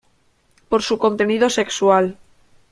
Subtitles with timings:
[0.67, 2.17] Por su contenido sexual.